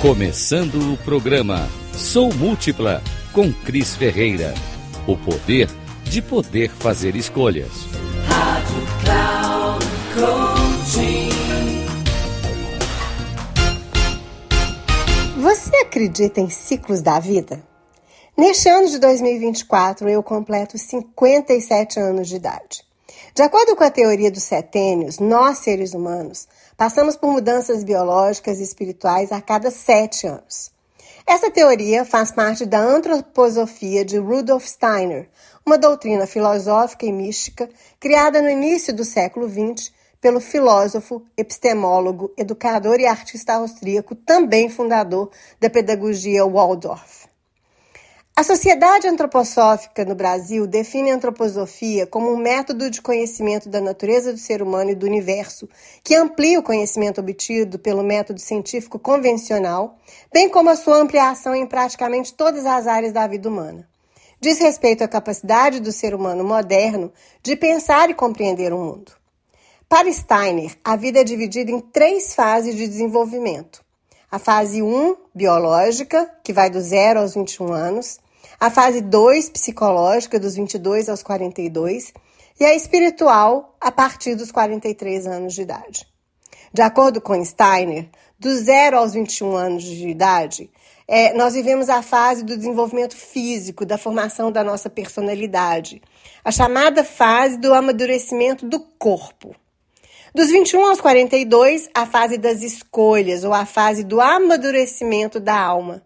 [0.00, 3.02] Começando o programa Sou Múltipla
[3.32, 4.54] com Cris Ferreira.
[5.08, 5.68] O poder
[6.04, 7.72] de poder fazer escolhas.
[8.28, 9.84] Rádio Cloud
[10.14, 11.30] Coaching.
[15.42, 17.60] Você acredita em ciclos da vida?
[18.36, 22.84] Neste ano de 2024, eu completo 57 anos de idade.
[23.34, 26.46] De acordo com a teoria dos setênios, nós, seres humanos,
[26.78, 30.70] passamos por mudanças biológicas e espirituais a cada sete anos.
[31.26, 35.28] Essa teoria faz parte da antroposofia de Rudolf Steiner,
[35.66, 43.00] uma doutrina filosófica e mística criada no início do século XX pelo filósofo, epistemólogo, educador
[43.00, 47.27] e artista austríaco, também fundador da pedagogia Waldorf.
[48.38, 54.32] A Sociedade Antroposófica no Brasil define a antroposofia como um método de conhecimento da natureza
[54.32, 55.68] do ser humano e do universo,
[56.04, 59.98] que amplia o conhecimento obtido pelo método científico convencional,
[60.32, 63.88] bem como a sua ampliação em praticamente todas as áreas da vida humana.
[64.40, 69.10] Diz respeito à capacidade do ser humano moderno de pensar e compreender o mundo.
[69.88, 73.84] Para Steiner, a vida é dividida em três fases de desenvolvimento.
[74.30, 78.20] A fase 1, biológica, que vai do 0 aos 21 anos
[78.60, 82.12] a fase 2 psicológica, dos 22 aos 42,
[82.60, 86.06] e a espiritual, a partir dos 43 anos de idade.
[86.72, 88.08] De acordo com Steiner,
[88.38, 90.70] do 0 aos 21 anos de idade,
[91.06, 96.02] é, nós vivemos a fase do desenvolvimento físico, da formação da nossa personalidade,
[96.44, 99.54] a chamada fase do amadurecimento do corpo.
[100.34, 106.02] Dos 21 aos 42, a fase das escolhas, ou a fase do amadurecimento da alma.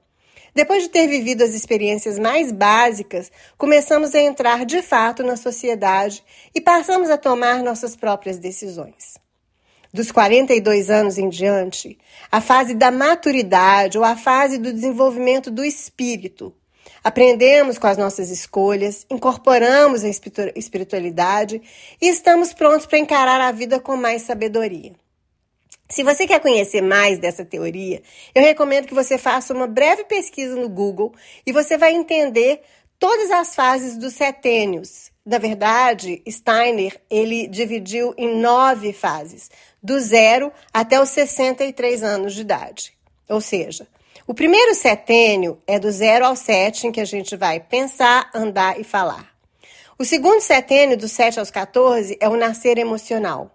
[0.55, 6.23] Depois de ter vivido as experiências mais básicas, começamos a entrar de fato na sociedade
[6.55, 9.17] e passamos a tomar nossas próprias decisões.
[9.95, 11.99] Dos 42 anos em diante,
[12.31, 16.55] a fase da maturidade ou a fase do desenvolvimento do espírito.
[17.03, 21.61] Aprendemos com as nossas escolhas, incorporamos a espiritualidade
[22.01, 24.93] e estamos prontos para encarar a vida com mais sabedoria.
[25.89, 28.03] Se você quer conhecer mais dessa teoria,
[28.35, 31.13] eu recomendo que você faça uma breve pesquisa no Google
[31.47, 32.63] e você vai entender
[32.99, 35.11] todas as fases dos setênios.
[35.25, 39.51] Na verdade, Steiner ele dividiu em nove fases,
[39.83, 42.93] do zero até os 63 anos de idade.
[43.29, 43.87] Ou seja,
[44.27, 48.81] o primeiro setênio é do zero ao sete, em que a gente vai pensar, andar
[48.81, 49.31] e falar.
[49.99, 53.51] O segundo setênio, do 7 aos 14, é o nascer emocional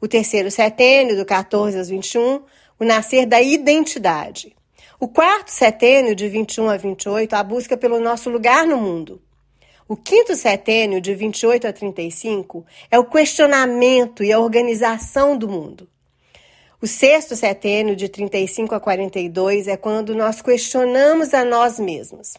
[0.00, 2.42] o terceiro setênio, do 14 aos 21,
[2.78, 4.54] o nascer da identidade.
[4.98, 9.20] O quarto setênio, de 21 a 28, a busca pelo nosso lugar no mundo.
[9.88, 15.88] O quinto setênio, de 28 a 35, é o questionamento e a organização do mundo.
[16.82, 22.34] O sexto setênio, de 35 a 42, é quando nós questionamos a nós mesmos.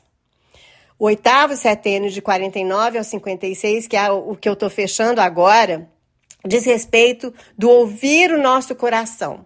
[0.98, 5.90] O oitavo setênio, de 49 ao 56, que é o que eu estou fechando agora,
[6.46, 9.46] diz respeito do ouvir o nosso coração.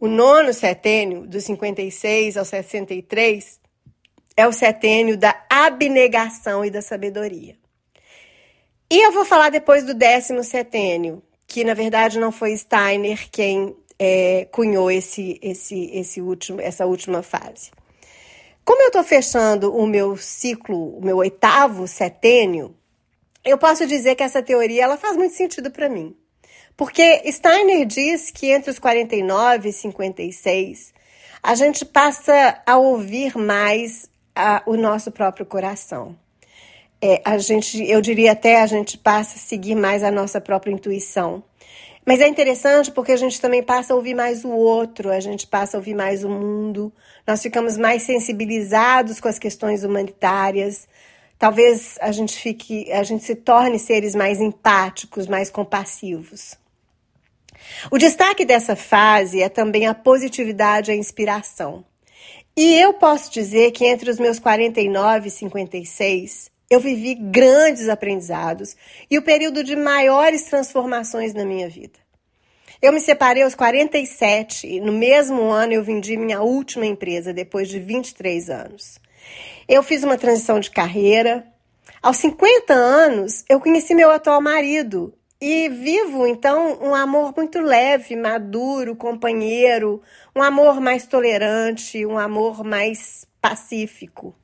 [0.00, 3.60] O nono setênio, dos 56 ao 63,
[4.36, 7.56] é o setênio da abnegação e da sabedoria.
[8.90, 13.76] E eu vou falar depois do décimo setênio, que na verdade não foi Steiner quem
[13.98, 17.70] é, cunhou esse, esse, esse último, essa última fase.
[18.64, 22.76] Como eu estou fechando o meu ciclo, o meu oitavo setênio,
[23.50, 26.16] eu posso dizer que essa teoria ela faz muito sentido para mim.
[26.76, 30.94] Porque Steiner diz que entre os 49 e 56,
[31.42, 36.16] a gente passa a ouvir mais a, o nosso próprio coração.
[37.00, 40.72] É, a gente, eu diria até a gente passa a seguir mais a nossa própria
[40.72, 41.42] intuição.
[42.04, 45.46] Mas é interessante porque a gente também passa a ouvir mais o outro, a gente
[45.46, 46.92] passa a ouvir mais o mundo,
[47.26, 50.88] nós ficamos mais sensibilizados com as questões humanitárias,
[51.38, 56.56] talvez a gente fique, a gente se torne seres mais empáticos, mais compassivos.
[57.90, 61.84] O destaque dessa fase é também a positividade e a inspiração.
[62.56, 68.76] E eu posso dizer que entre os meus 49 e 56, eu vivi grandes aprendizados
[69.10, 71.98] e o período de maiores transformações na minha vida.
[72.80, 77.68] Eu me separei aos 47 e no mesmo ano eu vendi minha última empresa depois
[77.68, 79.00] de 23 anos.
[79.68, 81.46] Eu fiz uma transição de carreira.
[82.02, 88.16] Aos 50 anos, eu conheci meu atual marido e vivo então um amor muito leve,
[88.16, 90.02] maduro, companheiro,
[90.34, 94.34] um amor mais tolerante, um amor mais pacífico.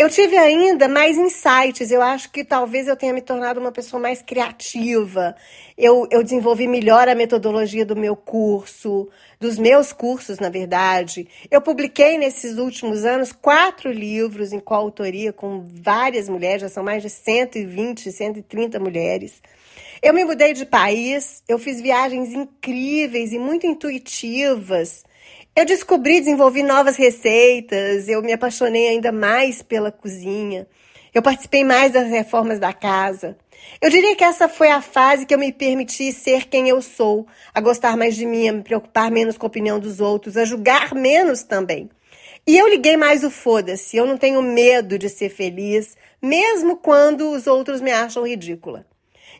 [0.00, 1.90] Eu tive ainda mais insights.
[1.90, 5.36] Eu acho que talvez eu tenha me tornado uma pessoa mais criativa.
[5.76, 11.28] Eu, eu desenvolvi melhor a metodologia do meu curso, dos meus cursos, na verdade.
[11.50, 17.02] Eu publiquei nesses últimos anos quatro livros em coautoria com várias mulheres, já são mais
[17.02, 19.42] de 120, 130 mulheres.
[20.02, 25.04] Eu me mudei de país, eu fiz viagens incríveis e muito intuitivas.
[25.54, 30.66] Eu descobri, desenvolvi novas receitas, eu me apaixonei ainda mais pela cozinha.
[31.12, 33.36] Eu participei mais das reformas da casa.
[33.82, 37.26] Eu diria que essa foi a fase que eu me permiti ser quem eu sou,
[37.52, 40.44] a gostar mais de mim, a me preocupar menos com a opinião dos outros, a
[40.44, 41.90] julgar menos também.
[42.46, 47.30] E eu liguei mais o foda-se, eu não tenho medo de ser feliz, mesmo quando
[47.32, 48.86] os outros me acham ridícula.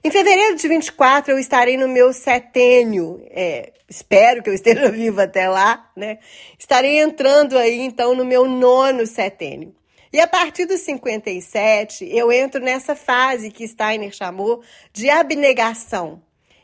[0.02, 5.25] Em fevereiro de 24 eu estarei no meu setênio, é, espero que eu esteja viva
[5.25, 6.19] até lá, né?
[6.58, 9.75] Estarei entrando aí então no meu nono setênio.
[10.11, 16.23] E a partir dos 57 eu entro nessa fase que Steiner chamou de abnegação.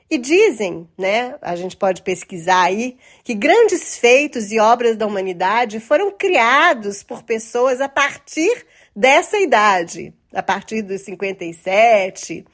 [0.09, 5.79] E dizem, né, a gente pode pesquisar aí, que grandes feitos e obras da humanidade
[5.79, 12.47] foram criados por pessoas a partir dessa idade, a partir dos 57,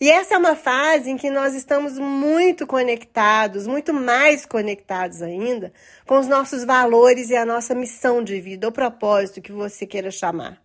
[0.00, 5.72] e essa é uma fase em que nós estamos muito conectados, muito mais conectados ainda,
[6.06, 10.10] com os nossos valores e a nossa missão de vida, o propósito que você queira
[10.10, 10.62] chamar.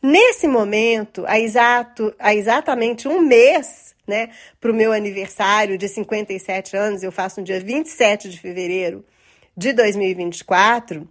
[0.00, 6.76] Nesse momento, há, exato, há exatamente um mês, né, para o meu aniversário de 57
[6.76, 9.04] anos, eu faço no dia 27 de fevereiro
[9.56, 11.08] de 2024,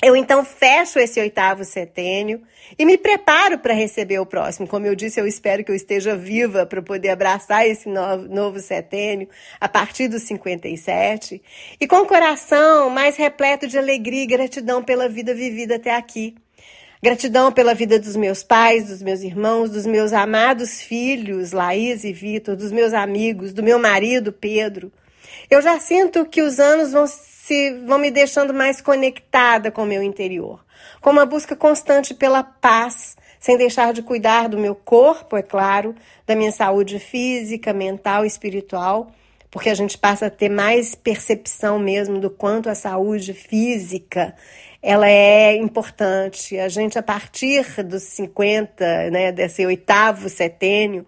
[0.00, 2.42] eu então fecho esse oitavo setênio
[2.78, 4.66] e me preparo para receber o próximo.
[4.66, 8.58] Como eu disse, eu espero que eu esteja viva para poder abraçar esse novo, novo
[8.58, 9.28] setênio
[9.60, 11.42] a partir dos 57
[11.80, 16.34] e com o coração mais repleto de alegria e gratidão pela vida vivida até aqui.
[17.02, 22.12] Gratidão pela vida dos meus pais, dos meus irmãos, dos meus amados filhos, Laís e
[22.12, 24.92] Vitor, dos meus amigos, do meu marido, Pedro.
[25.50, 29.86] Eu já sinto que os anos vão se vão me deixando mais conectada com o
[29.86, 30.64] meu interior,
[31.00, 35.94] com uma busca constante pela paz, sem deixar de cuidar do meu corpo, é claro,
[36.24, 39.10] da minha saúde física, mental e espiritual,
[39.50, 44.34] porque a gente passa a ter mais percepção mesmo do quanto a saúde física
[44.82, 46.58] ela é importante.
[46.58, 51.06] A gente, a partir dos 50, né, desse oitavo setênio,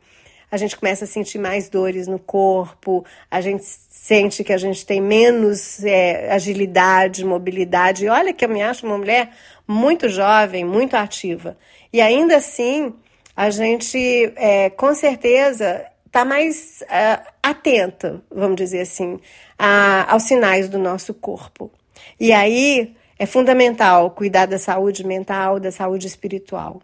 [0.55, 4.87] a gente começa a sentir mais dores no corpo, a gente sente que a gente
[4.87, 8.05] tem menos é, agilidade, mobilidade.
[8.05, 9.31] E olha que eu me acho uma mulher
[9.67, 11.59] muito jovem, muito ativa.
[11.93, 12.95] E ainda assim,
[13.37, 13.99] a gente,
[14.37, 19.19] é, com certeza, está mais é, atenta, vamos dizer assim,
[19.59, 21.69] a, aos sinais do nosso corpo.
[22.21, 26.81] E aí é fundamental cuidar da saúde mental, da saúde espiritual.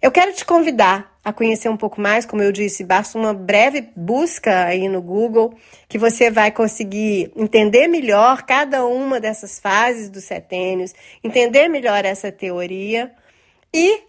[0.00, 3.88] Eu quero te convidar a conhecer um pouco mais, como eu disse, basta uma breve
[3.96, 5.52] busca aí no Google
[5.88, 12.30] que você vai conseguir entender melhor cada uma dessas fases dos setênios, entender melhor essa
[12.30, 13.10] teoria
[13.74, 14.00] e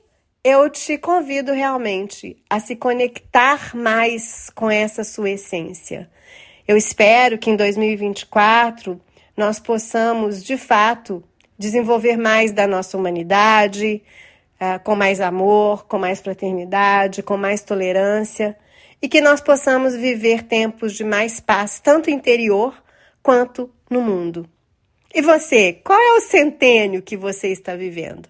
[0.43, 6.07] eu te convido realmente a se conectar mais com essa sua essência.
[6.67, 9.01] Eu espero que em 2024
[9.35, 11.23] nós possamos, de fato,
[11.57, 14.03] desenvolver mais da nossa humanidade,
[14.83, 18.57] com mais amor, com mais fraternidade, com mais tolerância
[19.01, 22.73] e que nós possamos viver tempos de mais paz, tanto interior
[23.23, 24.49] quanto no mundo.
[25.13, 28.29] E você, qual é o centênio que você está vivendo?